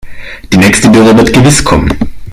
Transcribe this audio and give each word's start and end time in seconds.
Die 0.51 0.57
nächste 0.57 0.89
Dürre 0.89 1.15
wird 1.15 1.31
gewiss 1.31 1.63
kommen. 1.63 1.95